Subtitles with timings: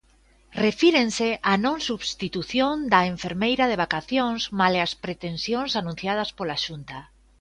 [0.65, 6.97] Refírense á non substitución da enfermeira de vacacións malia as "pretensións" anunciadas pola Xunta.